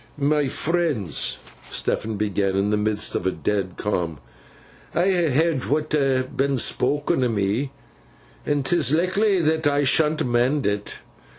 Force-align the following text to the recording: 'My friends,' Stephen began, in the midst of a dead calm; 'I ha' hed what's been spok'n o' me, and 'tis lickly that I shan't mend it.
'My 0.17 0.47
friends,' 0.47 1.37
Stephen 1.69 2.17
began, 2.17 2.55
in 2.57 2.71
the 2.71 2.75
midst 2.75 3.13
of 3.13 3.27
a 3.27 3.31
dead 3.31 3.73
calm; 3.77 4.17
'I 4.95 5.01
ha' 5.03 5.29
hed 5.29 5.65
what's 5.65 5.89
been 5.93 6.57
spok'n 6.57 7.23
o' 7.23 7.29
me, 7.29 7.71
and 8.43 8.65
'tis 8.65 8.91
lickly 8.91 9.41
that 9.45 9.67
I 9.67 9.83
shan't 9.83 10.25
mend 10.25 10.65
it. 10.65 10.95